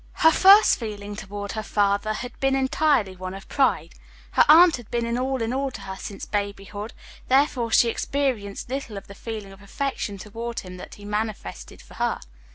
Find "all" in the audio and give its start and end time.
5.15-5.43, 5.53-5.69